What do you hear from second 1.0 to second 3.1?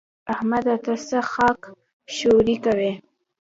څه خاک ښوري کوې؟